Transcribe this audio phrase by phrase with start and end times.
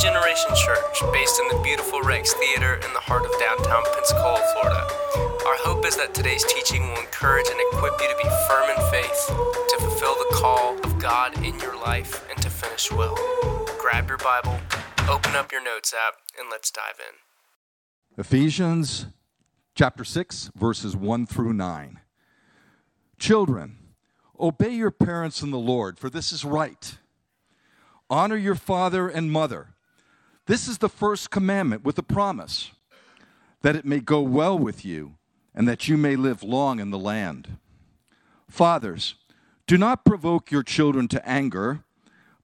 [0.00, 4.88] Generation Church, based in the beautiful Rex Theater in the heart of downtown Pensacola, Florida.
[5.44, 8.90] Our hope is that today's teaching will encourage and equip you to be firm in
[8.90, 13.14] faith, to fulfill the call of God in your life, and to finish well.
[13.78, 14.58] Grab your Bible,
[15.06, 18.18] open up your notes app, and let's dive in.
[18.18, 19.04] Ephesians
[19.74, 22.00] chapter 6, verses 1 through 9.
[23.18, 23.76] Children,
[24.40, 26.96] obey your parents in the Lord, for this is right.
[28.08, 29.74] Honor your father and mother.
[30.46, 32.70] This is the first commandment with a promise
[33.62, 35.14] that it may go well with you
[35.54, 37.58] and that you may live long in the land.
[38.48, 39.16] Fathers,
[39.66, 41.84] do not provoke your children to anger,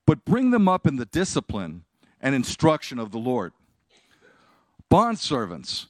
[0.05, 1.83] but bring them up in the discipline
[2.21, 3.53] and instruction of the Lord.
[4.89, 5.87] Bondservants,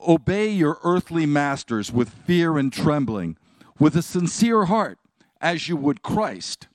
[0.00, 3.36] obey your earthly masters with fear and trembling,
[3.80, 4.98] with a sincere heart,
[5.40, 6.68] as you would Christ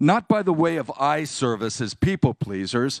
[0.00, 3.00] not by the way of eye service as people pleasers,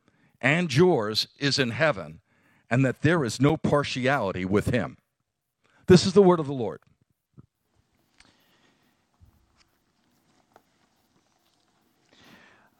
[0.41, 2.21] and yours is in heaven,
[2.69, 4.97] and that there is no partiality with him.
[5.87, 6.79] This is the word of the Lord.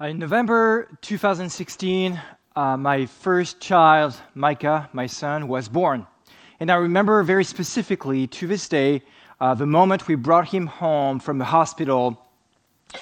[0.02, 2.20] In November 2016,
[2.56, 6.08] uh, my first child, Micah, my son, was born.
[6.59, 9.04] And I remember very specifically to this day
[9.39, 12.20] uh, the moment we brought him home from the hospital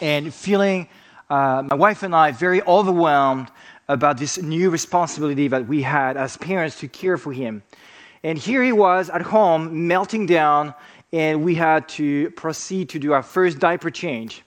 [0.02, 0.90] and feeling
[1.30, 3.50] uh, my wife and I very overwhelmed
[3.90, 7.64] about this new responsibility that we had as parents to care for him.
[8.24, 10.76] And here he was at home melting down,
[11.12, 14.44] and we had to proceed to do our first diaper change.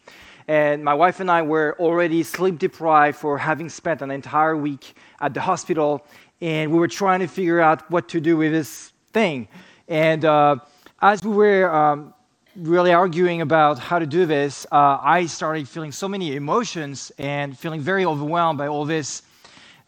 [0.47, 4.95] And my wife and I were already sleep deprived for having spent an entire week
[5.21, 6.07] at the hospital,
[6.41, 9.49] and we were trying to figure out what to do with this thing.
[9.89, 10.57] And uh,
[11.01, 12.15] as we were um,
[12.55, 17.59] really arguing about how to do this, uh, I started feeling so many emotions and
[17.59, 19.23] feeling very overwhelmed by all this.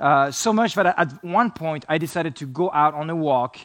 [0.01, 3.59] Uh, so much that at one point I decided to go out on a walk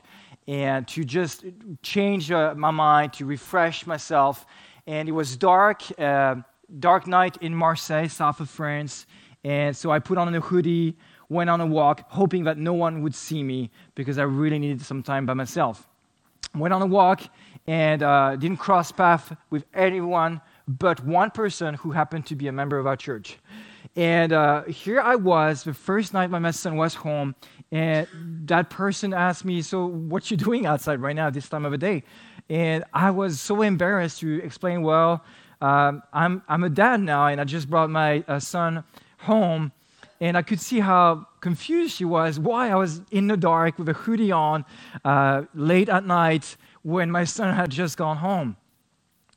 [0.48, 1.46] and to just
[1.82, 4.46] change uh, my mind, to refresh myself.
[4.88, 6.36] And it was dark, uh,
[6.80, 9.06] dark night in Marseille, south of France.
[9.44, 10.98] And so I put on a hoodie,
[11.30, 14.82] went on a walk, hoping that no one would see me because I really needed
[14.82, 15.88] some time by myself.
[16.56, 17.22] Went on a walk
[17.68, 22.52] and uh, didn't cross path with anyone but one person who happened to be a
[22.52, 23.38] member of our church.
[23.96, 27.36] And uh, here I was, the first night my son was home,
[27.72, 28.08] and
[28.46, 31.78] that person asked me, "So, what you doing outside right now, this time of the
[31.78, 32.04] day?"
[32.50, 35.24] And I was so embarrassed to explain, "Well,
[35.62, 38.84] um, I'm I'm a dad now, and I just brought my uh, son
[39.20, 39.72] home."
[40.22, 42.40] And I could see how confused she was.
[42.40, 44.66] Why I was in the dark with a hoodie on,
[45.06, 48.58] uh, late at night, when my son had just gone home.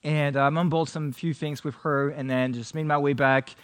[0.03, 3.55] And I mumbled some few things with her and then just made my way back,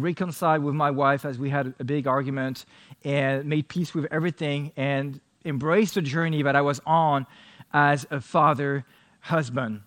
[0.00, 2.64] reconciled with my wife as we had a big argument,
[3.04, 7.26] and made peace with everything and embraced the journey that I was on
[7.72, 8.84] as a father
[9.20, 9.82] husband.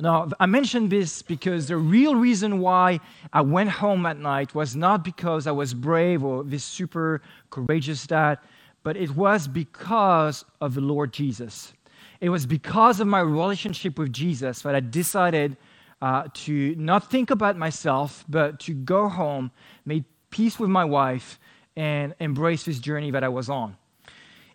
[0.00, 3.00] Now, I mentioned this because the real reason why
[3.32, 7.20] I went home at night was not because I was brave or this super
[7.50, 8.38] courageous dad,
[8.84, 11.72] but it was because of the Lord Jesus.
[12.20, 15.56] It was because of my relationship with Jesus that I decided
[16.00, 19.50] uh, to not think about myself, but to go home,
[19.84, 21.38] make peace with my wife,
[21.76, 23.76] and embrace this journey that I was on.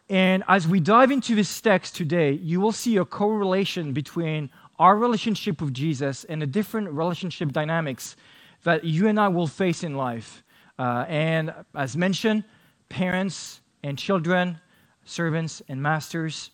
[0.10, 4.50] And as we dive into this text today, you will see a correlation between
[4.80, 8.16] our relationship with Jesus and the different relationship dynamics
[8.64, 10.44] that you and I will face in life.
[10.78, 12.44] Uh, and as mentioned,
[12.90, 14.60] parents and children,
[15.06, 16.52] servants and masters,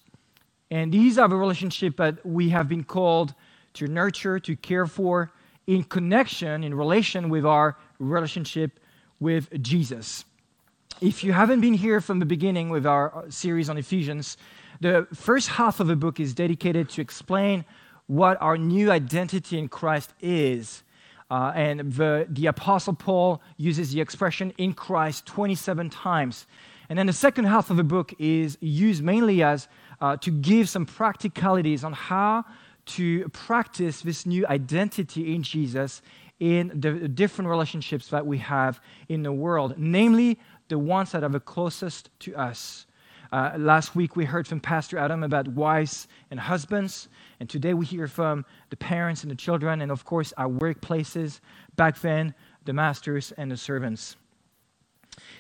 [0.72, 3.34] and these are the relationships that we have been called
[3.74, 5.32] to nurture, to care for,
[5.68, 8.80] in connection, in relation with our relationship
[9.20, 10.26] with Jesus.
[11.02, 14.38] If you haven't been here from the beginning with our uh, series on Ephesians,
[14.82, 17.66] the first half of the book is dedicated to explain
[18.08, 20.84] what our new identity in Christ is.
[21.30, 26.48] Uh, and the, the Apostle Paul uses the expression in Christ 27 times.
[26.90, 29.68] And then the second half of the book is used mainly as
[30.02, 32.46] uh, to give some practicalities on how
[32.90, 36.02] to practice this new identity in Jesus
[36.40, 40.40] in the different relationships that we have in the world, namely
[40.70, 42.86] the ones that are the closest to us.
[43.32, 47.10] Uh, last week we heard from Pastor Adam about wives and husbands,
[47.40, 51.40] and today we hear from the parents and the children, and of course our workplaces,
[51.76, 52.34] back then,
[52.66, 54.16] the masters and the servants.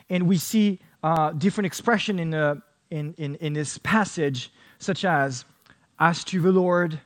[0.10, 2.62] And we see uh, different expression in, the,
[2.92, 5.46] in, in, in this passage, such as,
[6.00, 7.00] as to the Lord,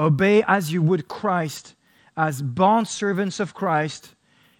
[0.00, 1.74] obey as you would Christ,
[2.16, 4.14] as bond servants of Christ.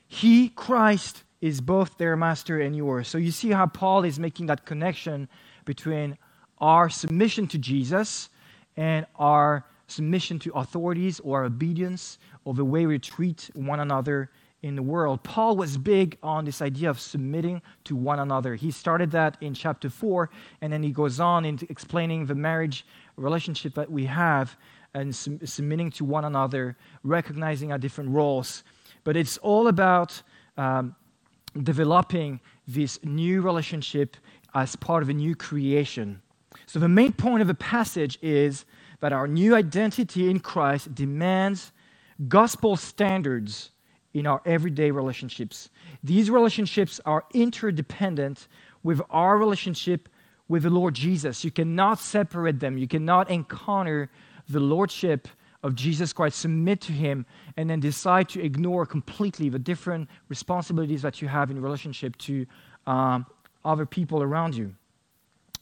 [0.07, 3.09] He, Christ, is both their master and yours.
[3.09, 5.29] So you see how Paul is making that connection
[5.65, 6.19] between
[6.59, 8.29] our submission to Jesus
[8.77, 14.31] and our submission to authorities or obedience or the way we treat one another
[14.63, 15.23] in the world.
[15.23, 18.55] Paul was big on this idea of submitting to one another.
[18.55, 20.29] He started that in chapter 4,
[20.61, 22.85] and then he goes on into explaining the marriage
[23.17, 24.57] relationship that we have
[24.95, 28.65] and sub- submitting to one another, recognizing our different roles.
[29.05, 30.23] But it's all about
[30.57, 30.95] um,
[31.63, 34.17] developing this new relationship
[34.55, 36.21] as part of a new creation.
[36.67, 38.65] So, the main point of the passage is
[39.01, 41.73] that our new identity in Christ demands
[42.29, 43.71] gospel standards
[44.13, 45.71] in our everyday relationships.
[46.03, 48.49] These relationships are interdependent
[48.83, 50.09] with our relationship
[50.49, 51.45] with the Lord Jesus.
[51.45, 52.77] You cannot separate them.
[52.77, 54.11] You cannot encounter
[54.51, 55.29] the lordship
[55.63, 57.27] of Jesus Christ, submit to Him,
[57.57, 62.47] and then decide to ignore completely the different responsibilities that you have in relationship to
[62.87, 63.27] um,
[63.65, 64.75] other people around you.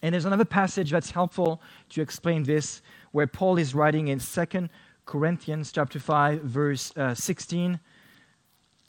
[0.02, 4.69] And there's another passage that's helpful to explain this, where Paul is writing in 2
[5.06, 7.81] Corinthians chapter 5, verse uh, 16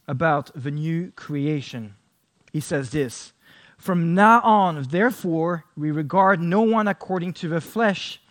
[0.07, 1.95] about the new creation.
[2.51, 3.33] He says this
[3.77, 8.21] From now on, therefore, we regard no one according to the flesh.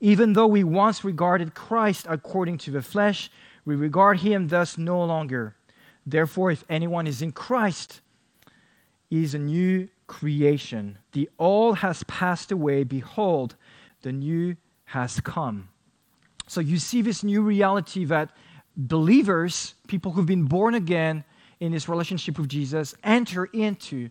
[0.00, 3.30] Even though we once regarded Christ according to the flesh,
[3.64, 5.56] we regard him thus no longer.
[6.06, 8.00] Therefore, if anyone is in Christ,
[9.10, 10.98] he is a new creation.
[11.12, 12.84] The old has passed away.
[12.84, 13.56] Behold,
[14.02, 14.56] the new
[14.86, 15.68] has come.
[16.46, 18.30] So you see this new reality that
[18.76, 21.24] believers, people who've been born again
[21.60, 24.08] in this relationship with Jesus, enter into.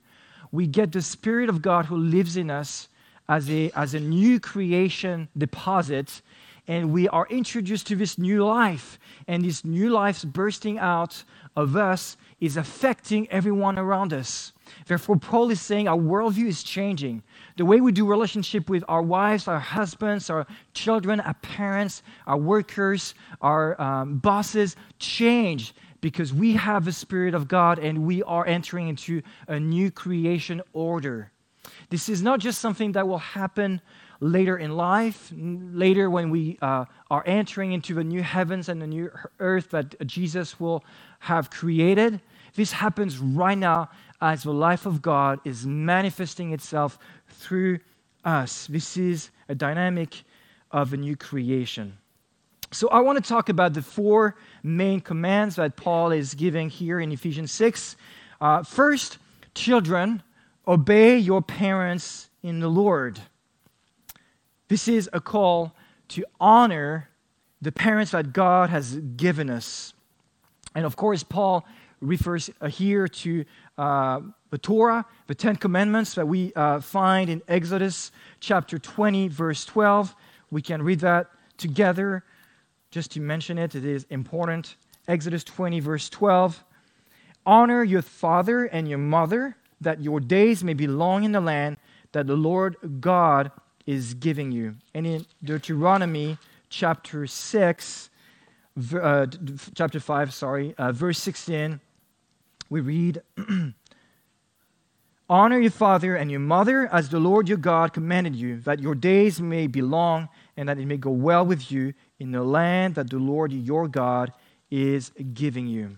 [0.51, 2.89] We get the Spirit of God who lives in us
[3.29, 6.21] as a, as a new creation deposit,
[6.67, 8.99] and we are introduced to this new life.
[9.27, 11.23] And this new life's bursting out
[11.55, 14.51] of us is affecting everyone around us.
[14.85, 17.23] Therefore, Paul is saying our worldview is changing.
[17.55, 22.37] The way we do relationship with our wives, our husbands, our children, our parents, our
[22.37, 28.45] workers, our um, bosses change because we have the Spirit of God and we are
[28.45, 31.31] entering into a new creation order.
[31.89, 33.81] This is not just something that will happen
[34.19, 38.87] later in life, later when we uh, are entering into the new heavens and the
[38.87, 40.83] new earth that Jesus will
[41.19, 42.19] have created.
[42.55, 43.89] This happens right now
[44.19, 46.97] as the life of God is manifesting itself
[47.29, 47.79] through
[48.25, 48.67] us.
[48.67, 50.23] This is a dynamic
[50.71, 51.97] of a new creation.
[52.71, 56.99] So, I want to talk about the four main commands that Paul is giving here
[56.99, 57.95] in Ephesians 6.
[58.41, 59.19] Uh, first,
[59.55, 60.21] children,
[60.67, 63.19] obey your parents in the Lord.
[64.67, 65.73] This is a call
[66.09, 67.09] to honor
[67.61, 69.93] the parents that God has given us.
[70.75, 71.65] And of course, Paul
[72.01, 73.45] refers here to
[73.77, 79.65] uh, the Torah, the Ten Commandments that we uh, find in Exodus chapter 20, verse
[79.65, 80.15] 12.
[80.51, 82.23] We can read that together.
[82.91, 84.75] Just to mention it, it is important.
[85.07, 86.63] Exodus 20, verse 12.
[87.45, 91.77] Honor your father and your mother, that your days may be long in the land
[92.11, 93.51] that the Lord God
[93.85, 94.75] is giving you.
[94.93, 96.37] And in Deuteronomy
[96.69, 98.09] chapter 6,
[99.01, 99.27] uh,
[99.73, 101.79] chapter 5, sorry, uh, verse 16,
[102.69, 103.21] we read,
[105.29, 108.95] Honor your father and your mother as the Lord your God commanded you, that your
[108.95, 112.95] days may be long and that it may go well with you in the land
[112.95, 114.31] that the Lord your God
[114.71, 115.97] is giving you.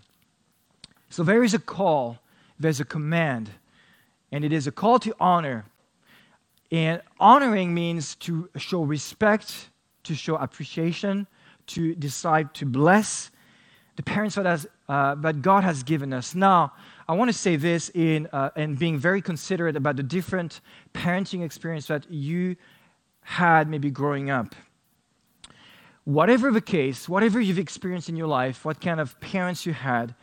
[1.09, 2.17] So there is a call,
[2.59, 3.51] there's a command,
[4.31, 5.65] and it is a call to honor.
[6.71, 9.69] And honoring means to show respect,
[10.03, 11.27] to show appreciation,
[11.67, 13.31] to decide to bless
[13.95, 16.35] the parents that, has, uh, that God has given us.
[16.35, 16.73] Now,
[17.07, 20.61] I want to say this in, uh, in being very considerate about the different
[20.93, 22.55] parenting experience that you
[23.21, 24.55] had maybe growing up
[26.09, 30.15] whatever the case, whatever you've experienced in your life, what kind of parents you had,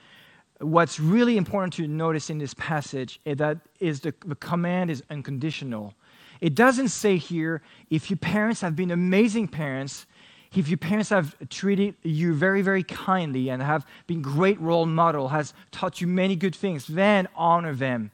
[0.60, 5.02] what's really important to notice in this passage is that is the, the command is
[5.10, 5.94] unconditional.
[6.40, 10.06] It doesn't say here if your parents have been amazing parents,
[10.54, 15.28] if your parents have treated you very, very kindly and have been great role model,
[15.28, 18.10] has taught you many good things, then honor them.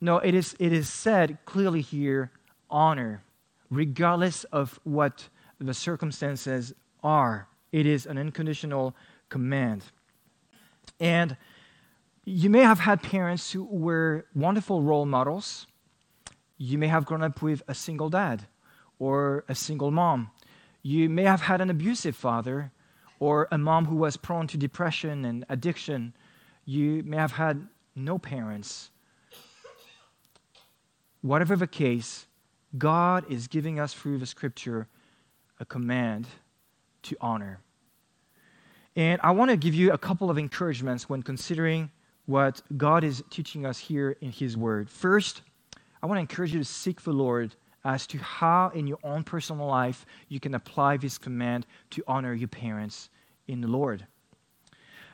[0.00, 2.30] No, it is, it is said clearly here
[2.70, 3.22] honor,
[3.70, 5.28] regardless of what
[5.58, 7.46] the circumstances are.
[7.70, 8.94] It is an unconditional
[9.28, 9.84] command.
[11.00, 11.36] And
[12.24, 15.66] you may have had parents who were wonderful role models.
[16.56, 18.46] You may have grown up with a single dad
[18.98, 20.30] or a single mom.
[20.82, 22.72] You may have had an abusive father
[23.18, 26.14] or a mom who was prone to depression and addiction.
[26.64, 28.90] You may have had no parents.
[31.20, 32.26] Whatever the case,
[32.76, 34.88] God is giving us through the scripture
[35.60, 36.26] a command
[37.02, 37.60] to honor.
[38.94, 41.90] And I want to give you a couple of encouragements when considering
[42.26, 44.90] what God is teaching us here in His Word.
[44.90, 45.42] First,
[46.02, 49.24] I want to encourage you to seek the Lord as to how, in your own
[49.24, 53.08] personal life, you can apply this command to honor your parents
[53.48, 54.06] in the Lord.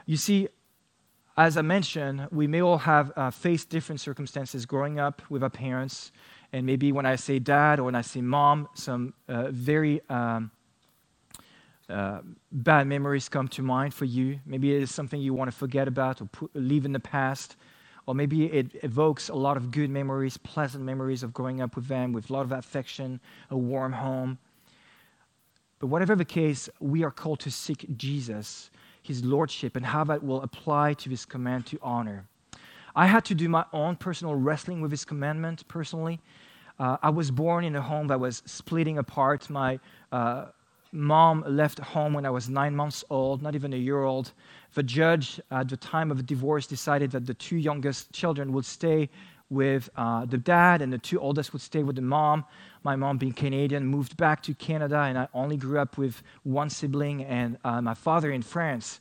[0.06, 0.49] You see,
[1.37, 5.50] as I mentioned, we may all have uh, faced different circumstances growing up with our
[5.50, 6.11] parents.
[6.52, 10.50] And maybe when I say dad or when I say mom, some uh, very um,
[11.88, 12.21] uh,
[12.52, 14.40] bad memories come to mind for you.
[14.45, 17.57] Maybe it is something you want to forget about or put, leave in the past.
[18.07, 21.88] Or maybe it evokes a lot of good memories, pleasant memories of growing up with
[21.88, 24.38] them, with a lot of affection, a warm home.
[25.78, 28.71] But whatever the case, we are called to seek Jesus,
[29.02, 32.26] his lordship, and how that will apply to this command to honor.
[32.97, 36.18] I had to do my own personal wrestling with this commandment personally.
[36.78, 39.50] Uh, I was born in a home that was splitting apart.
[39.50, 39.78] My
[40.12, 40.47] uh,
[40.92, 44.33] mom left home when I was nine months old, not even a year old.
[44.75, 48.64] The judge at the time of the divorce decided that the two youngest children would
[48.64, 49.09] stay
[49.50, 52.45] with uh, the dad and the two oldest would stay with the mom.
[52.85, 56.71] My mom, being Canadian, moved back to Canada, and I only grew up with one
[56.71, 59.00] sibling and uh, my father in France.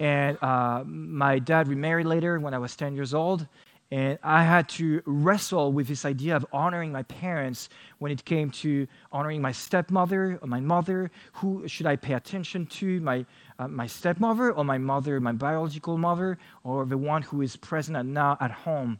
[0.00, 3.46] And uh, my dad remarried later when I was 10 years old.
[3.90, 8.50] And I had to wrestle with this idea of honoring my parents when it came
[8.50, 11.10] to honoring my stepmother or my mother.
[11.34, 13.00] Who should I pay attention to?
[13.00, 13.24] My,
[13.58, 18.04] uh, my stepmother or my mother, my biological mother, or the one who is present
[18.08, 18.98] now at home?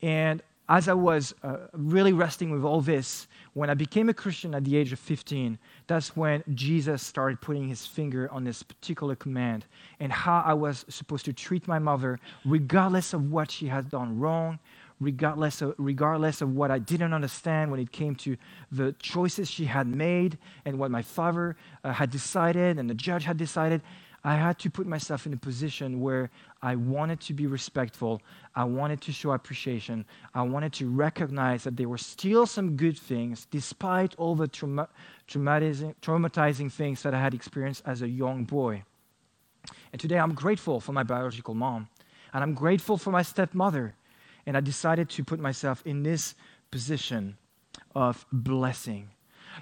[0.00, 4.54] And as I was uh, really wrestling with all this, when I became a Christian
[4.54, 9.14] at the age of 15, that's when Jesus started putting his finger on this particular
[9.14, 9.66] command
[10.00, 14.18] and how I was supposed to treat my mother, regardless of what she had done
[14.18, 14.58] wrong,
[15.00, 18.36] regardless of, regardless of what I didn't understand when it came to
[18.72, 23.24] the choices she had made and what my father uh, had decided and the judge
[23.24, 23.82] had decided.
[24.26, 26.30] I had to put myself in a position where
[26.62, 28.22] I wanted to be respectful.
[28.54, 30.06] I wanted to show appreciation.
[30.34, 34.88] I wanted to recognize that there were still some good things, despite all the trauma-
[35.28, 38.82] traumatizing, traumatizing things that I had experienced as a young boy.
[39.92, 41.88] And today I'm grateful for my biological mom,
[42.32, 43.94] and I'm grateful for my stepmother.
[44.46, 46.34] And I decided to put myself in this
[46.70, 47.36] position
[47.94, 49.10] of blessing.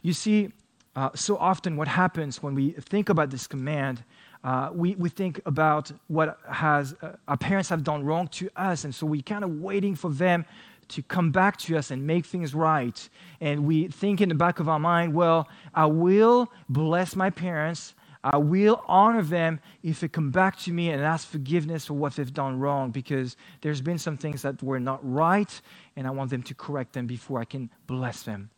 [0.02, 0.52] You see,
[0.94, 4.04] uh, so often what happens when we think about this command
[4.44, 8.84] uh, we, we think about what has uh, our parents have done wrong to us,
[8.84, 10.44] and so we're kind of waiting for them
[10.88, 13.08] to come back to us and make things right.
[13.40, 17.94] And we think in the back of our mind, well, I will bless my parents.
[18.24, 22.14] I will honor them if they come back to me and ask forgiveness for what
[22.14, 25.60] they've done wrong because there's been some things that were not right
[25.96, 28.50] and I want them to correct them before I can bless them.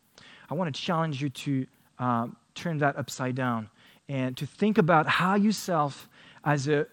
[0.49, 3.69] I want to challenge you to uh, turn that upside down
[4.07, 6.07] and to think about how yourself,
[6.43, 6.85] as a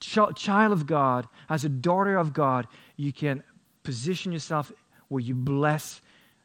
[0.00, 3.42] ch- child of God, as a daughter of God, you can
[3.82, 4.72] position yourself
[5.08, 6.00] where you bless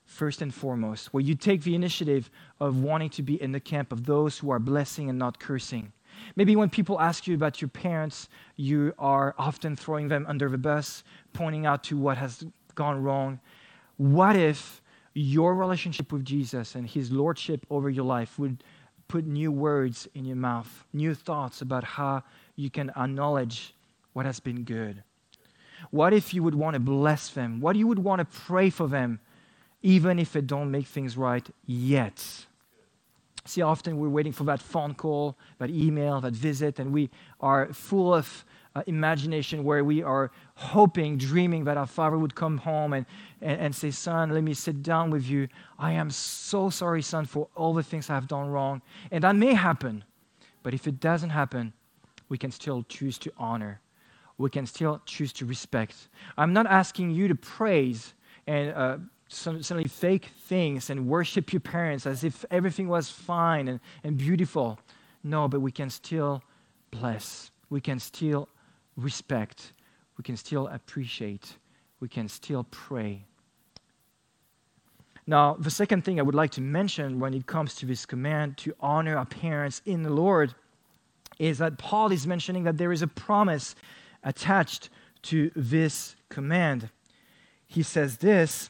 [0.06, 2.30] first and foremost, where you take the initiative
[2.60, 5.92] of wanting to be in the camp of those who are blessing and not cursing.
[6.36, 10.58] Maybe when people ask you about your parents, you are often throwing them under the
[10.58, 11.04] bus,
[11.34, 13.40] pointing out to what has gone wrong.
[13.98, 14.82] What if
[15.14, 18.64] your relationship with Jesus and his lordship over your life would
[19.08, 22.24] put new words in your mouth, new thoughts about how
[22.56, 23.74] you can acknowledge
[24.14, 25.04] what has been good?
[25.92, 27.60] What if you would want to bless them?
[27.60, 29.20] What you would want to pray for them,
[29.82, 32.46] even if it don't make things right yet?
[33.46, 37.10] See, often we're waiting for that phone call, that email, that visit, and we
[37.42, 42.58] are full of uh, imagination where we are hoping, dreaming that our father would come
[42.58, 43.06] home and,
[43.42, 45.48] and, and say, Son, let me sit down with you.
[45.78, 48.82] I am so sorry, son, for all the things I've done wrong.
[49.12, 50.04] And that may happen.
[50.64, 51.74] But if it doesn't happen,
[52.30, 53.80] we can still choose to honor.
[54.38, 55.96] We can still choose to respect.
[56.38, 58.14] I'm not asking you to praise
[58.48, 63.80] and uh, suddenly fake things and worship your parents as if everything was fine and,
[64.04, 64.80] and beautiful.
[65.24, 66.42] No, but we can still
[66.92, 67.52] bless.
[67.70, 68.50] We can still
[68.98, 69.74] respect,
[70.18, 71.58] we can still appreciate,
[72.00, 73.26] we can still pray.
[75.26, 78.58] Now, the second thing I would like to mention when it comes to this command
[78.58, 80.54] to honor our parents in the Lord
[81.40, 83.76] is that Paul is mentioning that there is a promise
[84.24, 84.90] attached
[85.24, 86.90] to this command.
[87.68, 88.70] He says this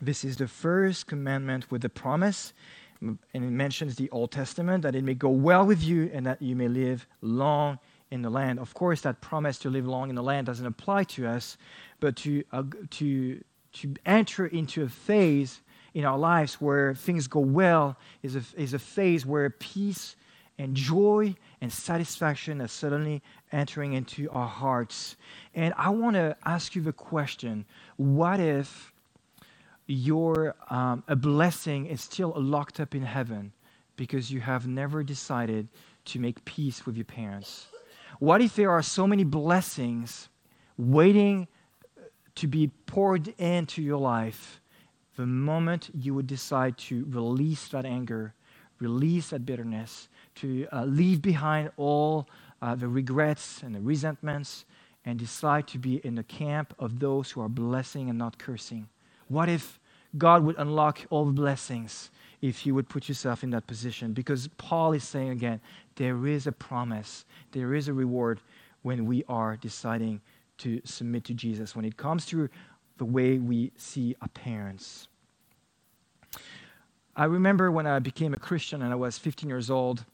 [0.00, 2.52] this is the first commandment with a promise,
[3.00, 6.42] and it mentions the Old Testament that it may go well with you and that
[6.42, 7.78] you may live long
[8.10, 8.58] in the land.
[8.58, 11.56] Of course, that promise to live long in the land doesn't apply to us,
[12.00, 13.42] but to, uh, to,
[13.74, 15.60] to enter into a phase
[15.94, 20.14] in our lives where things go well is a, is a phase where peace
[20.58, 23.22] and joy and satisfaction are suddenly
[23.52, 25.16] entering into our hearts.
[25.54, 27.64] And I want to ask you the question
[27.96, 28.92] what if
[29.86, 33.52] your um, a blessing is still locked up in heaven
[33.96, 35.68] because you have never decided
[36.06, 37.66] to make peace with your parents?
[38.18, 40.28] What if there are so many blessings
[40.78, 41.48] waiting
[42.36, 44.60] to be poured into your life
[45.16, 48.34] the moment you would decide to release that anger,
[48.78, 52.28] release that bitterness, to uh, leave behind all
[52.60, 54.66] uh, the regrets and the resentments,
[55.06, 58.88] and decide to be in the camp of those who are blessing and not cursing?
[59.28, 59.80] What if
[60.18, 62.10] God would unlock all the blessings
[62.42, 64.12] if you would put yourself in that position?
[64.12, 65.60] Because Paul is saying again,
[65.96, 68.40] there is a promise, there is a reward
[68.82, 70.20] when we are deciding
[70.58, 72.48] to submit to Jesus, when it comes to
[72.98, 75.08] the way we see our parents.
[77.14, 80.04] I remember when I became a Christian and I was 15 years old,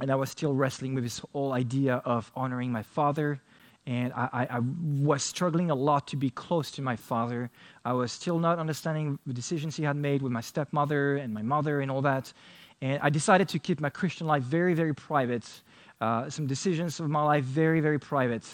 [0.00, 3.40] and I was still wrestling with this whole idea of honoring my father.
[3.86, 4.60] And I, I, I,
[5.00, 7.50] was struggling a lot to be close to my father.
[7.86, 11.40] I was still not understanding the decisions he had made with my stepmother and my
[11.40, 12.32] mother and all that.
[12.80, 15.48] And I decided to keep my Christian life very, very private.
[16.00, 18.44] Uh, some decisions of my life very, very private.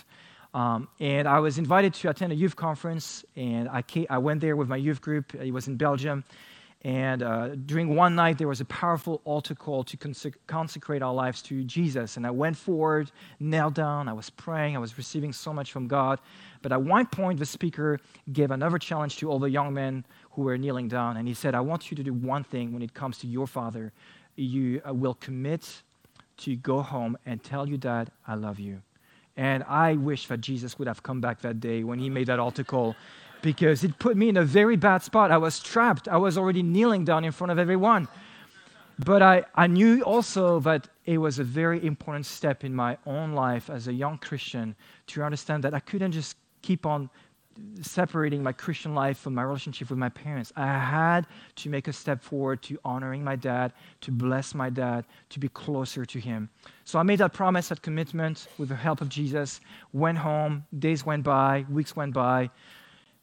[0.54, 4.40] Um, and I was invited to attend a youth conference, and I, came, I went
[4.40, 5.34] there with my youth group.
[5.34, 6.24] It was in Belgium.
[6.84, 11.14] And uh, during one night, there was a powerful altar call to consec- consecrate our
[11.14, 12.18] lives to Jesus.
[12.18, 13.10] And I went forward,
[13.40, 16.20] knelt down, I was praying, I was receiving so much from God.
[16.60, 18.00] But at one point, the speaker
[18.32, 21.16] gave another challenge to all the young men who were kneeling down.
[21.16, 23.46] And he said, I want you to do one thing when it comes to your
[23.46, 23.92] father.
[24.36, 25.82] You uh, will commit
[26.38, 28.82] to go home and tell your dad, I love you.
[29.36, 32.38] And I wish that Jesus would have come back that day when he made that
[32.38, 32.96] altar call
[33.42, 35.30] because it put me in a very bad spot.
[35.30, 36.08] I was trapped.
[36.08, 38.08] I was already kneeling down in front of everyone.
[38.98, 43.32] But I, I knew also that it was a very important step in my own
[43.32, 44.76] life as a young Christian
[45.08, 47.10] to understand that I couldn't just keep on
[47.80, 50.52] separating my Christian life from my relationship with my parents.
[50.56, 55.04] I had to make a step forward to honoring my dad, to bless my dad,
[55.30, 56.50] to be closer to him.
[56.84, 59.60] So I made that promise, that commitment with the help of Jesus,
[59.92, 62.50] went home, days went by, weeks went by,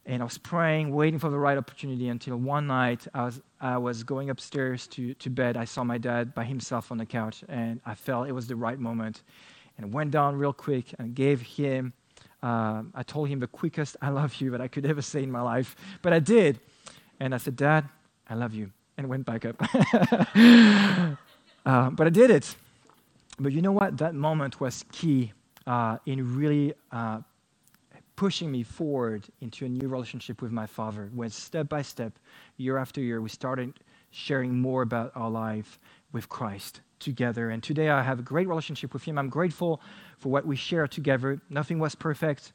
[0.05, 3.77] and I was praying, waiting for the right opportunity until one night I was, I
[3.77, 5.57] was going upstairs to, to bed.
[5.57, 8.55] I saw my dad by himself on the couch, and I felt it was the
[8.55, 9.21] right moment.
[9.77, 11.93] And went down real quick and gave him,
[12.43, 15.31] um, I told him the quickest I love you that I could ever say in
[15.31, 15.75] my life.
[16.01, 16.59] But I did.
[17.19, 17.87] And I said, Dad,
[18.27, 18.71] I love you.
[18.97, 19.55] And went back up.
[21.65, 22.55] uh, but I did it.
[23.39, 23.97] But you know what?
[23.97, 25.33] That moment was key
[25.67, 27.21] uh, in really uh,
[28.15, 32.13] pushing me forward into a new relationship with my father when step by step
[32.57, 33.73] year after year we started
[34.11, 35.79] sharing more about our life
[36.11, 37.49] with christ together.
[37.49, 39.17] And today i have a great relationship with him.
[39.17, 39.81] I'm grateful
[40.19, 41.41] for what we share together.
[41.49, 42.53] Nothing was perfect.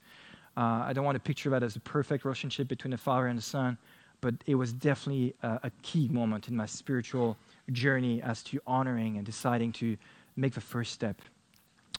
[0.57, 3.39] Uh, i don't want to picture that as a perfect relationship between the father and
[3.39, 3.77] the son
[4.21, 7.37] but it was definitely a, a key moment in my spiritual
[7.73, 9.97] journey as to honoring and deciding to
[10.37, 11.21] make the first step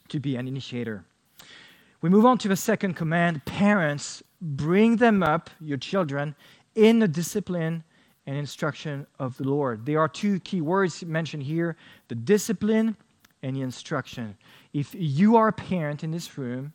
[0.10, 1.04] to be an initiator.
[2.02, 6.36] We move on to the second command parents, bring them up, your children,
[6.76, 7.84] in the discipline
[8.28, 9.86] and instruction of the Lord.
[9.86, 11.78] There are two key words mentioned here
[12.10, 12.98] the discipline
[13.42, 14.38] and the instruction.
[14.74, 16.74] If you are a parent in this room,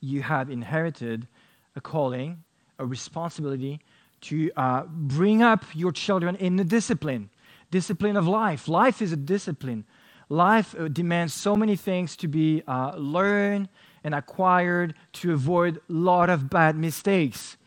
[0.00, 1.28] you have inherited
[1.76, 2.42] a calling,
[2.78, 3.80] a responsibility
[4.22, 7.30] to uh, bring up your children in the discipline,
[7.70, 8.66] discipline of life.
[8.66, 9.84] Life is a discipline.
[10.28, 13.68] Life uh, demands so many things to be uh, learned
[14.02, 17.57] and acquired to avoid a lot of bad mistakes.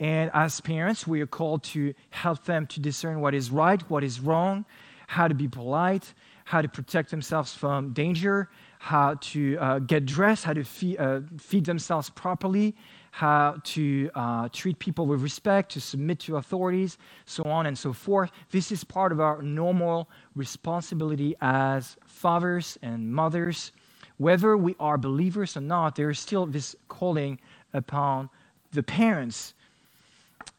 [0.00, 4.02] And as parents, we are called to help them to discern what is right, what
[4.02, 4.64] is wrong,
[5.06, 10.44] how to be polite, how to protect themselves from danger, how to uh, get dressed,
[10.44, 12.74] how to feed, uh, feed themselves properly,
[13.12, 17.92] how to uh, treat people with respect, to submit to authorities, so on and so
[17.92, 18.32] forth.
[18.50, 23.72] This is part of our normal responsibility as fathers and mothers
[24.16, 27.40] whether we are believers or not, there is still this calling
[27.72, 28.30] upon
[28.72, 29.54] the parents.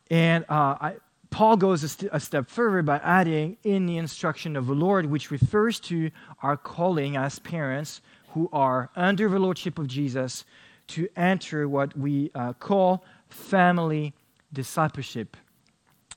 [0.09, 0.95] And uh, I,
[1.29, 5.05] Paul goes a, st- a, step further by adding in the instruction of the Lord,
[5.05, 10.45] which refers to our calling as parents who are under the lordship of Jesus
[10.87, 14.13] to enter what we uh, call family
[14.53, 15.35] discipleship.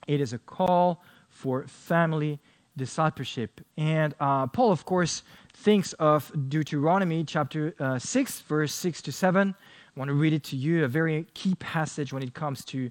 [0.07, 2.39] It is a call for family
[2.77, 3.61] discipleship.
[3.77, 5.23] And uh, Paul, of course,
[5.53, 9.55] thinks of Deuteronomy chapter uh, 6, verse 6 to 7.
[9.55, 12.91] I want to read it to you, a very key passage when it comes to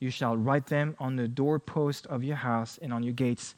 [0.00, 3.54] You shall write them on the doorpost of your house and on your gates.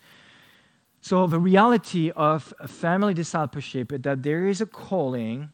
[1.00, 5.50] So, the reality of family discipleship is that there is a calling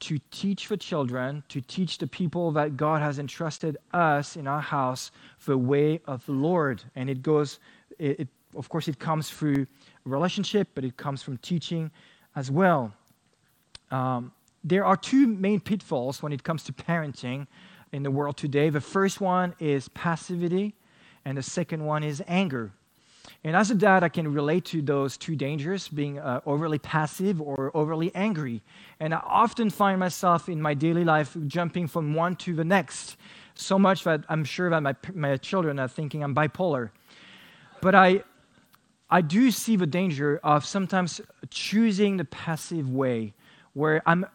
[0.00, 4.60] to teach the children, to teach the people that God has entrusted us in our
[4.60, 5.10] house
[5.44, 6.82] the way of the Lord.
[6.94, 7.58] And it goes,
[7.98, 9.66] it, it, of course, it comes through
[10.04, 11.90] relationship, but it comes from teaching
[12.36, 12.92] as well.
[13.90, 17.46] Um, there are two main pitfalls when it comes to parenting
[17.92, 18.70] in the world today.
[18.70, 20.74] The first one is passivity,
[21.24, 22.72] and the second one is anger.
[23.44, 27.40] And as a dad, I can relate to those two dangers being uh, overly passive
[27.40, 28.62] or overly angry.
[29.00, 33.16] And I often find myself in my daily life jumping from one to the next,
[33.54, 36.90] so much that I'm sure that my, my children are thinking I'm bipolar.
[37.80, 38.24] But I,
[39.10, 41.20] I do see the danger of sometimes
[41.50, 43.34] choosing the passive way,
[43.72, 44.26] where I'm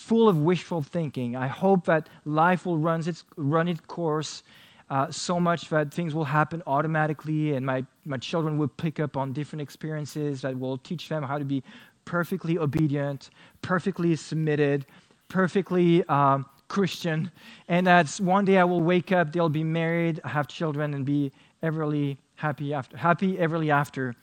[0.00, 1.36] full of wishful thinking.
[1.36, 4.42] I hope that life will run its, run its course
[4.88, 9.16] uh, so much that things will happen automatically and my, my children will pick up
[9.16, 11.62] on different experiences that will teach them how to be
[12.06, 13.28] perfectly obedient,
[13.60, 14.86] perfectly submitted,
[15.28, 17.30] perfectly um, Christian.
[17.68, 21.30] And that one day I will wake up, they'll be married, have children, and be
[21.62, 24.16] everly happy after, happy everly after.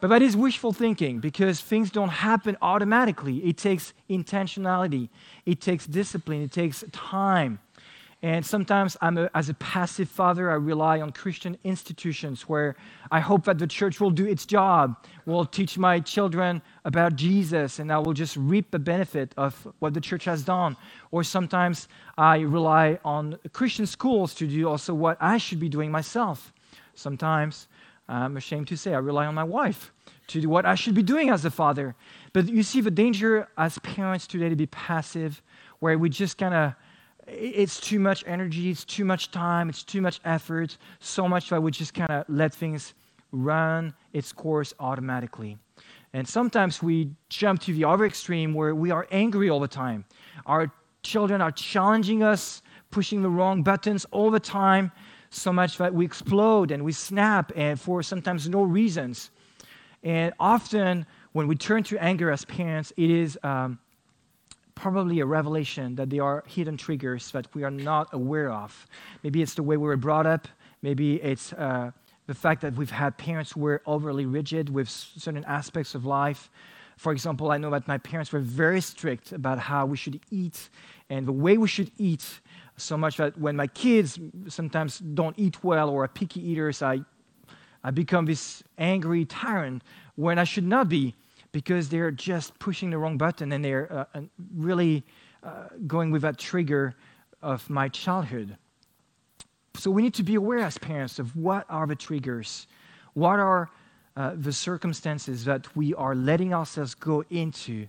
[0.00, 3.38] But that is wishful thinking because things don't happen automatically.
[3.38, 5.08] It takes intentionality,
[5.44, 7.58] it takes discipline, it takes time.
[8.20, 12.74] And sometimes, I'm a, as a passive father, I rely on Christian institutions where
[13.12, 17.78] I hope that the church will do its job, will teach my children about Jesus,
[17.78, 20.76] and I will just reap the benefit of what the church has done.
[21.12, 25.92] Or sometimes I rely on Christian schools to do also what I should be doing
[25.92, 26.52] myself.
[26.96, 27.68] Sometimes
[28.08, 29.92] I'm ashamed to say, I rely on my wife
[30.28, 31.94] to do what I should be doing as a father.
[32.32, 35.42] But you see the danger as parents today to be passive,
[35.80, 36.74] where we just kind of,
[37.26, 41.62] it's too much energy, it's too much time, it's too much effort, so much that
[41.62, 42.94] we just kind of let things
[43.32, 45.58] run its course automatically.
[46.14, 50.06] And sometimes we jump to the other extreme where we are angry all the time.
[50.46, 54.90] Our children are challenging us, pushing the wrong buttons all the time
[55.30, 59.30] so much that we explode and we snap and for sometimes no reasons.
[60.02, 63.78] And often when we turn to anger as parents, it is um,
[64.74, 68.86] probably a revelation that there are hidden triggers that we are not aware of.
[69.22, 70.48] Maybe it's the way we were brought up.
[70.82, 71.90] Maybe it's uh,
[72.26, 76.50] the fact that we've had parents who were overly rigid with certain aspects of life.
[76.96, 80.68] For example, I know that my parents were very strict about how we should eat
[81.10, 82.40] and the way we should eat
[82.78, 87.00] so much that when my kids sometimes don't eat well or are picky eaters, I,
[87.84, 89.82] I become this angry tyrant
[90.16, 91.14] when I should not be
[91.52, 94.20] because they're just pushing the wrong button and they're uh,
[94.54, 95.04] really
[95.42, 96.94] uh, going with that trigger
[97.42, 98.56] of my childhood.
[99.74, 102.66] So we need to be aware as parents of what are the triggers,
[103.14, 103.70] what are
[104.16, 107.86] uh, the circumstances that we are letting ourselves go into.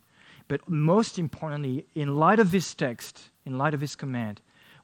[0.48, 4.40] But most importantly, in light of this text, in light of this command,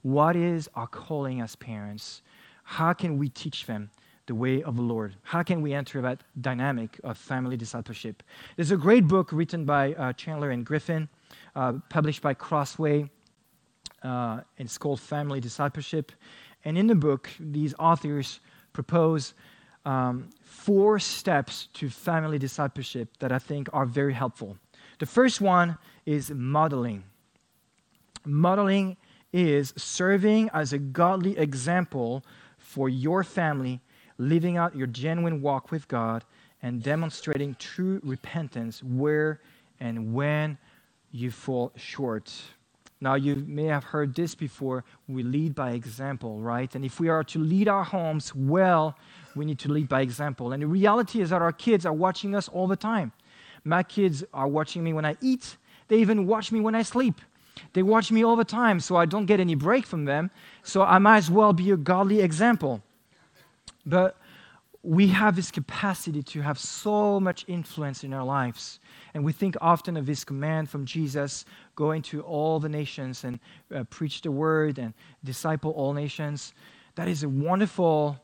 [0.05, 2.21] what is our calling as parents?
[2.63, 3.89] How can we teach them
[4.27, 5.15] the way of the Lord?
[5.23, 8.21] How can we enter that dynamic of family discipleship?
[8.55, 11.09] There's a great book written by uh, Chandler and Griffin,
[11.55, 13.09] uh, published by Crossway.
[14.03, 16.11] Uh, it's called Family Discipleship.
[16.65, 18.41] And in the book, these authors
[18.73, 19.33] propose
[19.85, 24.55] um, four steps to family discipleship that I think are very helpful.
[24.99, 27.05] The first one is modeling.
[28.23, 28.97] Modeling
[29.35, 32.23] is serving as a godly example
[32.57, 33.81] for your family,
[34.17, 36.23] living out your genuine walk with God,
[36.61, 39.41] and demonstrating true repentance where
[39.81, 40.57] and when
[41.11, 42.31] you fall short.
[43.01, 44.85] Now, you may have heard this before.
[45.09, 46.73] We lead by example, right?
[46.73, 48.97] And if we are to lead our homes well,
[49.35, 50.53] we need to lead by example.
[50.53, 53.11] And the reality is that our kids are watching us all the time.
[53.65, 55.57] My kids are watching me when I eat,
[55.89, 57.19] they even watch me when I sleep.
[57.73, 60.31] They watch me all the time, so I don't get any break from them.
[60.63, 62.81] So I might as well be a godly example.
[63.85, 64.17] But
[64.85, 68.79] we have this capacity to have so much influence in our lives.
[69.13, 73.39] And we think often of this command from Jesus go into all the nations and
[73.73, 76.53] uh, preach the word and disciple all nations.
[76.95, 78.19] That is a wonderful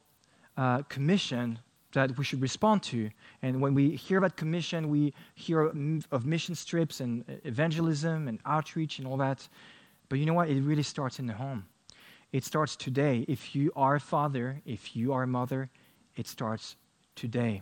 [0.55, 1.59] uh, commission
[1.93, 3.09] that we should respond to.
[3.41, 5.71] And when we hear about commission, we hear
[6.11, 9.47] of mission trips and uh, evangelism and outreach and all that.
[10.09, 10.49] But you know what?
[10.49, 11.65] It really starts in the home.
[12.31, 13.25] It starts today.
[13.27, 15.69] If you are a father, if you are a mother,
[16.15, 16.75] it starts
[17.15, 17.61] today.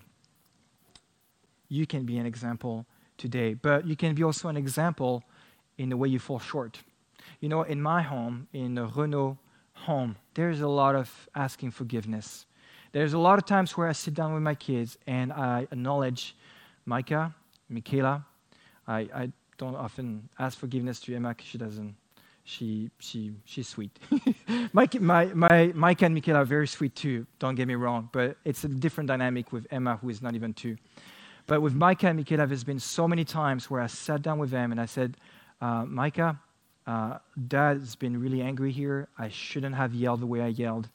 [1.67, 2.85] You can be an example
[3.17, 5.23] today, but you can be also an example
[5.77, 6.79] in the way you fall short.
[7.39, 9.37] You know, in my home, in the Renaud
[9.73, 12.45] home, there's a lot of asking forgiveness.
[12.91, 16.36] There's a lot of times where I sit down with my kids and I acknowledge
[16.86, 17.36] Micah,
[17.69, 18.25] Michaela.
[18.88, 21.95] I, I don't often ask forgiveness to Emma because she doesn't.
[22.45, 23.91] She, she, she's sweet.
[24.73, 28.38] my, my, my, Micah and Michaela are very sweet too, don't get me wrong, but
[28.43, 30.75] it's a different dynamic with Emma, who is not even two.
[31.45, 34.49] But with Micah and Michaela, there's been so many times where I sat down with
[34.49, 35.17] them and I said,
[35.62, 36.39] uh, Micah,
[36.88, 39.10] uh, Dad's been really angry here.
[39.15, 40.89] I shouldn't have yelled the way I yelled.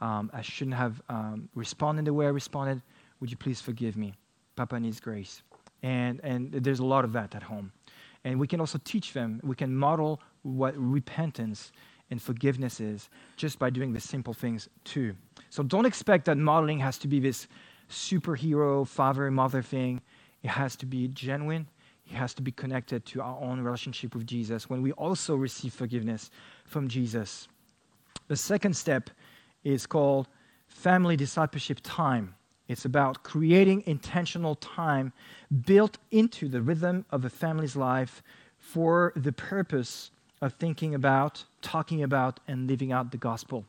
[0.00, 2.82] Um, I shouldn't have um, responded the way I responded.
[3.20, 4.14] Would you please forgive me?
[4.56, 5.42] Papa needs grace.
[5.82, 7.72] And, and there's a lot of that at home.
[8.24, 11.72] And we can also teach them, we can model what repentance
[12.10, 15.14] and forgiveness is just by doing the simple things too.
[15.50, 17.46] So don't expect that modeling has to be this
[17.90, 20.00] superhero, father, and mother thing.
[20.42, 21.66] It has to be genuine.
[22.10, 25.74] It has to be connected to our own relationship with Jesus when we also receive
[25.74, 26.30] forgiveness
[26.64, 27.48] from Jesus.
[28.28, 29.10] The second step
[29.72, 30.28] is called
[30.66, 32.34] family discipleship time.
[32.68, 35.12] It's about creating intentional time
[35.66, 38.22] built into the rhythm of a family's life
[38.58, 43.64] for the purpose of thinking about, talking about, and living out the gospel.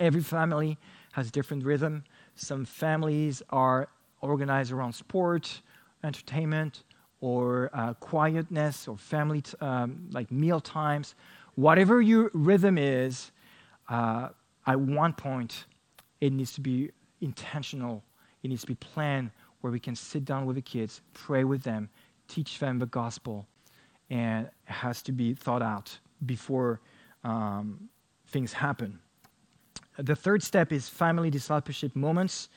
[0.00, 0.78] Every family
[1.12, 2.04] has different rhythm.
[2.34, 3.88] Some families are
[4.20, 5.60] organized around sport,
[6.02, 6.82] entertainment,
[7.20, 11.14] or uh, quietness, or family t- um, like meal times.
[11.54, 13.30] Whatever your rhythm is,
[13.88, 14.30] uh,
[14.66, 15.66] at one point,
[16.20, 18.02] it needs to be intentional.
[18.42, 21.62] It needs to be planned where we can sit down with the kids, pray with
[21.62, 21.88] them,
[22.28, 23.46] teach them the gospel,
[24.10, 26.80] and it has to be thought out before
[27.24, 27.88] um,
[28.26, 28.98] things happen.
[29.98, 32.48] The third step is family discipleship moments,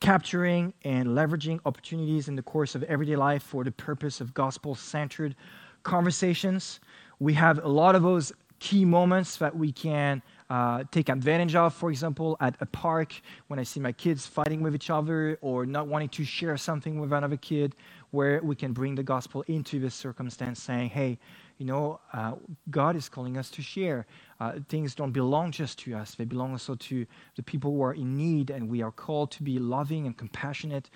[0.00, 4.74] capturing and leveraging opportunities in the course of everyday life for the purpose of gospel
[4.74, 5.34] centered
[5.82, 6.80] conversations.
[7.18, 11.74] We have a lot of those key moments that we can uh, take advantage of,
[11.74, 15.66] for example, at a park when I see my kids fighting with each other or
[15.66, 17.74] not wanting to share something with another kid,
[18.12, 21.18] where we can bring the gospel into this circumstance, saying, hey,
[21.58, 22.32] you know, uh,
[22.70, 24.06] God is calling us to share.
[24.38, 27.94] Uh, things don't belong just to us, they belong also to the people who are
[27.94, 30.90] in need, and we are called to be loving and compassionate.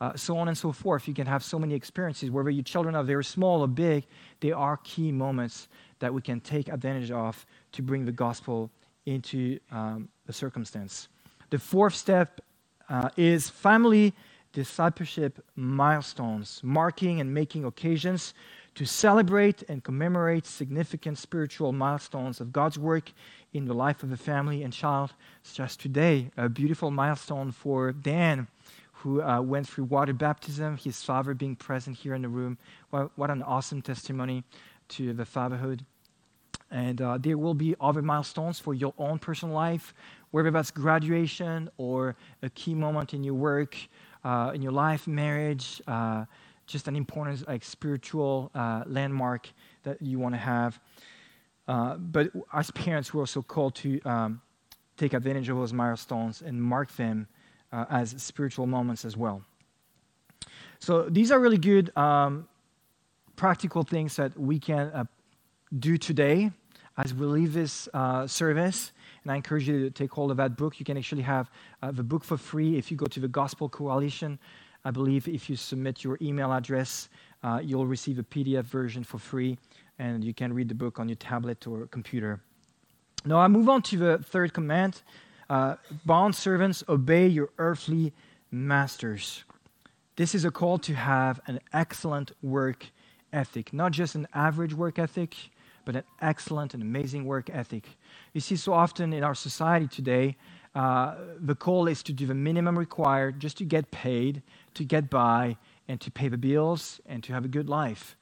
[0.00, 1.06] Uh, so on and so forth.
[1.06, 4.06] You can have so many experiences, whether your children are very small or big,
[4.40, 5.68] they are key moments
[6.00, 8.70] that we can take advantage of to bring the gospel
[9.06, 11.08] into um, the circumstance.
[11.50, 12.40] The fourth step
[12.88, 14.12] uh, is family
[14.52, 18.34] discipleship milestones, marking and making occasions
[18.74, 23.12] to celebrate and commemorate significant spiritual milestones of God's work
[23.52, 25.12] in the life of a family and child.
[25.42, 28.48] It's just today, a beautiful milestone for Dan,
[28.92, 32.56] who uh, went through water baptism, his father being present here in the room.
[32.90, 34.44] What an awesome testimony
[34.88, 35.84] to the fatherhood.
[36.74, 39.94] And uh, there will be other milestones for your own personal life,
[40.32, 43.76] whether that's graduation or a key moment in your work,
[44.24, 46.24] uh, in your life, marriage, uh,
[46.66, 49.48] just an important like spiritual uh, landmark
[49.84, 50.80] that you want to have.
[51.68, 54.40] Uh, but as parents, we're also called to um,
[54.96, 57.28] take advantage of those milestones and mark them
[57.72, 59.42] uh, as spiritual moments as well.
[60.80, 62.48] So these are really good um,
[63.36, 65.08] practical things that we can
[65.78, 66.50] do today
[66.96, 68.92] as we leave this uh, service.
[69.22, 70.78] And I encourage you to take hold of that book.
[70.78, 71.50] You can actually have
[71.82, 74.38] uh, the book for free if you go to the Gospel Coalition.
[74.84, 77.08] I believe if you submit your email address,
[77.42, 79.58] uh, you'll receive a PDF version for free,
[79.98, 82.40] and you can read the book on your tablet or computer.
[83.24, 85.02] Now, I move on to the third command
[85.50, 85.76] uh,
[86.06, 88.12] Bond servants, obey your earthly
[88.50, 89.44] masters.
[90.16, 92.86] This is a call to have an excellent work
[93.32, 95.34] ethic, not just an average work ethic,
[95.84, 97.84] but an excellent and amazing work ethic.
[98.32, 100.36] You see, so often in our society today,
[100.74, 104.42] uh, the call is to do the minimum required just to get paid,
[104.74, 108.16] to get by, and to pay the bills, and to have a good life.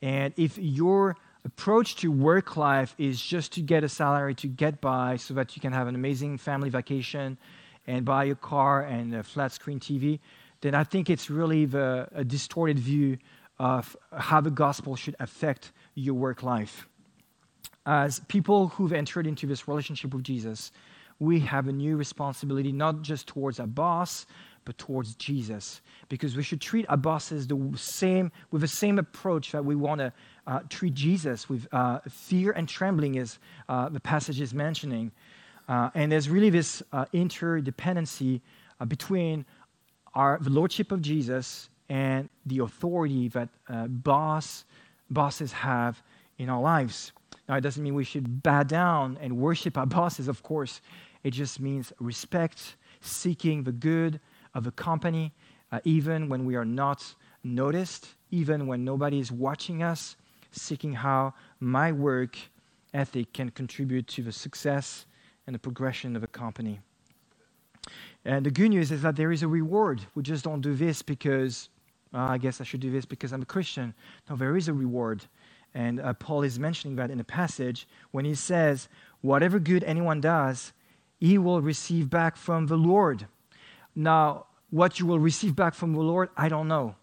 [0.00, 4.80] And if your approach to work life is just to get a salary, to get
[4.80, 7.38] by, so that you can have an amazing family vacation
[7.86, 10.20] and buy a car and a flat screen TV,
[10.60, 13.18] then I think it's really the, a distorted view
[13.58, 16.88] of how the gospel should affect your work life.
[17.88, 20.72] As people who've entered into this relationship with Jesus,
[21.20, 24.26] we have a new responsibility, not just towards our boss,
[24.66, 25.80] but towards Jesus.
[26.10, 30.00] Because we should treat our bosses the same, with the same approach that we want
[30.00, 30.12] to
[30.46, 33.38] uh, treat Jesus with uh, fear and trembling, as
[33.70, 35.10] uh, the passage is mentioning.
[35.66, 38.42] Uh, and there's really this uh, interdependency
[38.80, 39.46] uh, between
[40.14, 43.48] our, the lordship of Jesus and the authority that
[44.04, 44.66] boss,
[45.08, 46.02] bosses have
[46.36, 47.12] in our lives.
[47.48, 50.80] Now, it doesn't mean we should bow down and worship our bosses, of course.
[51.24, 54.20] It just means respect, seeking the good
[54.54, 55.32] of a company,
[55.72, 60.16] uh, even when we are not noticed, even when nobody is watching us,
[60.50, 62.36] seeking how my work
[62.94, 65.06] ethic can contribute to the success
[65.46, 66.80] and the progression of a company.
[68.24, 70.02] And the good news is that there is a reward.
[70.14, 71.70] We just don't do this because,
[72.12, 73.94] uh, I guess I should do this because I'm a Christian.
[74.28, 75.24] No, there is a reward.
[75.78, 78.88] And uh, Paul is mentioning that in a passage when he says,
[79.20, 80.72] Whatever good anyone does,
[81.20, 83.28] he will receive back from the Lord.
[83.94, 86.96] Now, what you will receive back from the Lord, I don't know.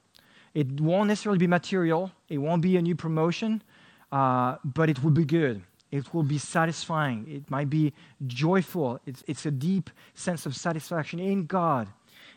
[0.53, 3.63] It won't necessarily be material, it won't be a new promotion,
[4.11, 5.63] uh, but it will be good.
[5.91, 7.25] It will be satisfying.
[7.29, 7.93] It might be
[8.27, 8.99] joyful.
[9.05, 11.88] It's, it's a deep sense of satisfaction in God.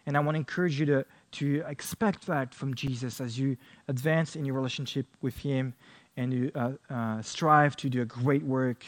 [0.07, 3.57] And I want to encourage you to, to expect that from Jesus as you
[3.89, 5.75] advance in your relationship with Him
[6.19, 8.85] and you uh, uh, strive to do a great work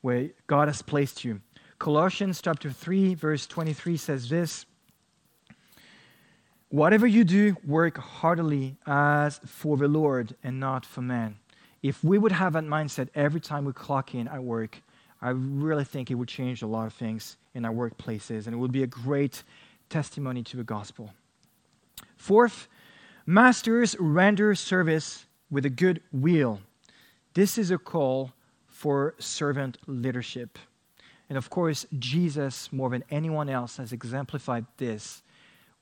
[0.00, 1.40] where God has placed you.
[1.78, 4.64] Colossians chapter 3, verse 23 says this
[6.70, 11.36] Whatever you do, work heartily as for the Lord and not for man.
[11.82, 14.80] If we would have that mindset every time we clock in at work,
[15.20, 18.58] I really think it would change a lot of things in our workplaces and it
[18.58, 19.42] would be a great
[19.88, 21.10] testimony to the gospel.
[22.16, 22.68] Fourth,
[23.26, 26.60] masters render service with a good will.
[27.34, 28.32] This is a call
[28.66, 30.58] for servant leadership.
[31.28, 35.22] And of course, Jesus, more than anyone else, has exemplified this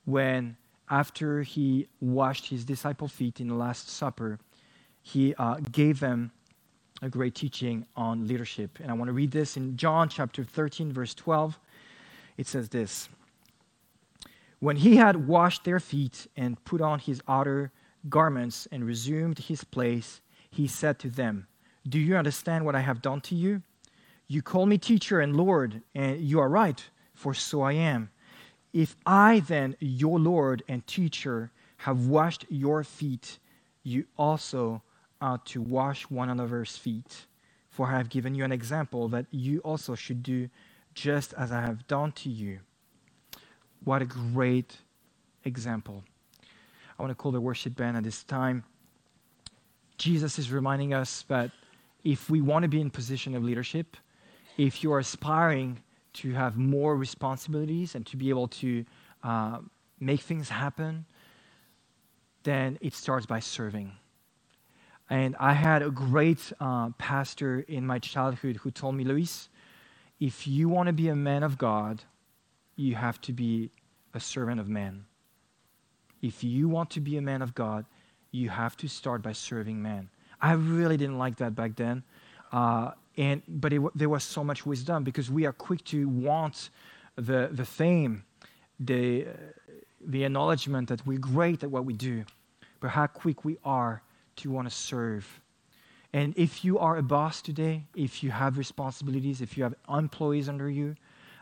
[0.04, 0.56] when,
[0.90, 4.38] after he washed his disciples' feet in the Last Supper,
[5.02, 6.32] he uh, gave them
[7.02, 8.78] a great teaching on leadership.
[8.80, 11.59] And I want to read this in John chapter 13, verse 12.
[12.37, 13.09] It says this
[14.59, 17.72] When he had washed their feet and put on his outer
[18.09, 20.20] garments and resumed his place,
[20.57, 21.47] he said to them,
[21.88, 23.62] Do you understand what I have done to you?
[24.27, 26.83] You call me teacher and Lord, and you are right,
[27.14, 28.11] for so I am.
[28.73, 33.38] If I then, your Lord and teacher, have washed your feet,
[33.83, 34.83] you also
[35.21, 37.27] ought to wash one another's feet.
[37.71, 40.49] For I have given you an example that you also should do
[40.95, 42.61] just as I have done to you.
[43.85, 44.79] What a great
[45.45, 46.03] example.
[46.99, 48.64] I want to call the worship band at this time.
[49.98, 51.50] Jesus is reminding us that
[52.04, 53.96] if we want to be in position of leadership,
[54.56, 55.82] if you're aspiring
[56.14, 58.85] to have more responsibilities and to be able to
[59.22, 59.59] uh,
[60.00, 61.04] make things happen,
[62.42, 63.92] then it starts by serving.
[65.09, 69.48] And I had a great uh, pastor in my childhood who told me, Loïs,
[70.18, 72.02] if you want to be a man of God,
[72.76, 73.70] you have to be
[74.14, 75.04] a servant of man.
[76.22, 77.85] If you want to be a man of God,
[78.37, 80.09] you have to start by serving man.
[80.40, 82.03] I really didn't like that back then.
[82.53, 86.70] Uh, and, but it, there was so much wisdom because we are quick to want
[87.16, 88.25] the, the fame,
[88.79, 89.27] the,
[90.01, 92.25] the acknowledgement that we're great at what we do,
[92.81, 94.03] but how quick we are
[94.37, 95.40] to want to serve.
[96.12, 100.48] And if you are a boss today, if you have responsibilities, if you have employees
[100.48, 100.94] under you,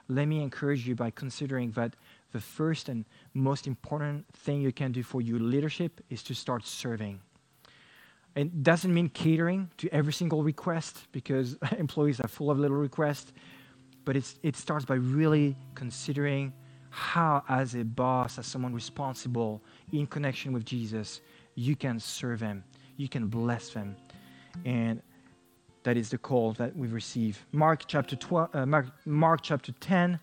[0.08, 1.94] let me encourage you by considering that
[2.34, 6.66] the first and most important thing you can do for your leadership is to start
[6.66, 7.20] serving.
[8.34, 13.32] It doesn't mean catering to every single request because employees are full of little requests,
[14.04, 16.52] but it starts by really considering
[16.90, 19.62] how, as a boss, as someone responsible
[19.92, 21.20] in connection with Jesus,
[21.54, 22.64] you can serve Him,
[22.96, 23.94] you can bless Him.
[24.64, 25.00] And
[25.84, 27.46] that is the call that we receive.
[27.52, 30.18] Mark chapter 12, uh, Mark, Mark chapter 10,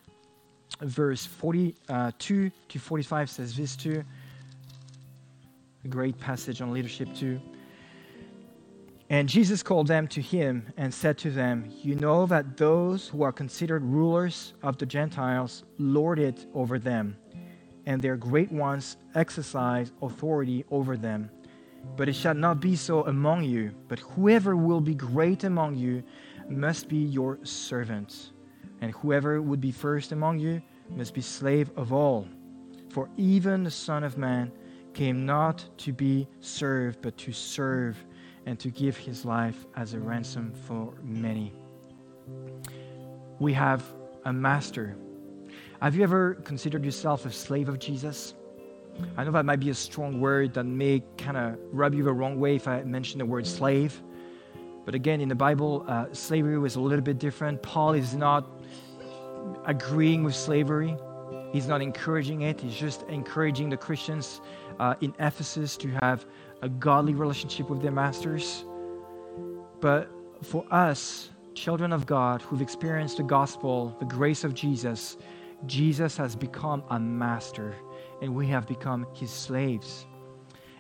[0.79, 4.03] verse 42 uh, to 45 says this too.
[5.83, 7.41] A great passage on leadership too.
[9.11, 13.23] And Jesus called them to him and said to them, You know that those who
[13.23, 17.17] are considered rulers of the Gentiles lord it over them,
[17.85, 21.29] and their great ones exercise authority over them.
[21.97, 26.03] But it shall not be so among you, but whoever will be great among you
[26.47, 28.30] must be your servant,
[28.81, 32.27] and whoever would be first among you must be slave of all.
[32.89, 34.51] For even the Son of Man
[34.93, 38.03] came not to be served, but to serve
[38.45, 41.53] and to give his life as a ransom for many.
[43.39, 43.83] We have
[44.25, 44.97] a master.
[45.81, 48.33] Have you ever considered yourself a slave of Jesus?
[49.15, 52.11] I know that might be a strong word that may kind of rub you the
[52.11, 54.01] wrong way if I mention the word slave.
[54.85, 57.61] But again, in the Bible, uh, slavery was a little bit different.
[57.61, 58.60] Paul is not
[59.71, 60.97] agreeing with slavery,
[61.53, 62.59] he's not encouraging it.
[62.59, 64.41] He's just encouraging the Christians
[64.79, 66.25] uh, in Ephesus to have
[66.61, 68.65] a godly relationship with their masters.
[69.79, 70.11] But
[70.43, 75.17] for us, children of God who've experienced the gospel, the grace of Jesus,
[75.65, 77.73] Jesus has become a master
[78.21, 80.05] and we have become his slaves.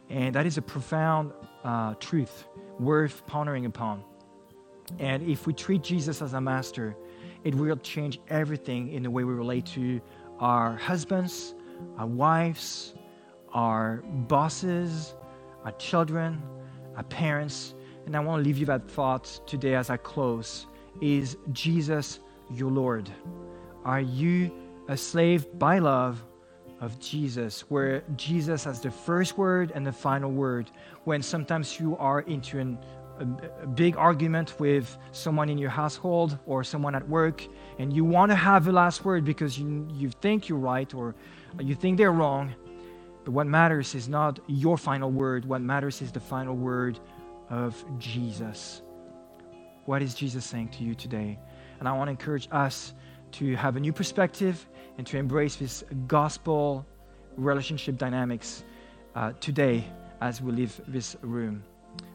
[0.09, 1.31] And that is a profound
[1.63, 2.45] uh, truth
[2.77, 4.03] worth pondering upon.
[4.99, 6.97] And if we treat Jesus as a master,
[7.43, 9.99] it will change everything in the way we relate to
[10.39, 11.55] our husbands,
[11.97, 12.93] our wives,
[13.53, 15.15] our bosses,
[15.63, 16.41] our children,
[16.95, 17.75] our parents.
[18.05, 20.67] And I want to leave you that thought today as I close.
[21.01, 22.19] Is Jesus
[22.49, 23.09] your Lord?
[23.85, 24.51] Are you
[24.87, 26.23] a slave by love
[26.79, 30.71] of Jesus, where Jesus has the first word and the final word?
[31.03, 32.77] When sometimes you are into an,
[33.21, 37.47] a big argument with someone in your household or someone at work,
[37.79, 41.15] and you want to have the last word because you, you think you're right or
[41.59, 42.53] you think they're wrong,
[43.23, 46.99] but what matters is not your final word, what matters is the final word
[47.49, 48.81] of Jesus.
[49.85, 51.37] What is Jesus saying to you today?
[51.79, 52.93] And I want to encourage us
[53.33, 54.67] to have a new perspective
[54.97, 56.85] and to embrace this gospel
[57.37, 58.63] relationship dynamics
[59.15, 59.83] uh, today
[60.21, 61.63] as we leave this room.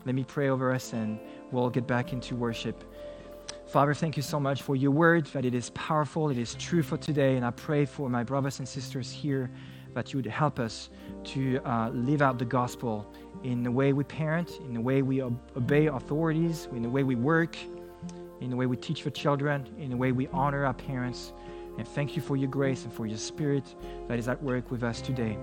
[0.05, 1.19] Let me pray over us and
[1.51, 2.85] we'll get back into worship.
[3.67, 6.83] Father, thank you so much for your word, that it is powerful, it is true
[6.83, 7.37] for today.
[7.37, 9.51] And I pray for my brothers and sisters here
[9.95, 10.91] that you would help us
[11.25, 13.13] to uh, live out the gospel
[13.43, 17.03] in the way we parent, in the way we ob- obey authorities, in the way
[17.03, 17.57] we work,
[18.41, 21.33] in the way we teach for children, in the way we honor our parents.
[21.79, 23.75] And thank you for your grace and for your spirit
[24.09, 25.39] that is at work with us today.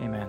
[0.00, 0.28] Amen.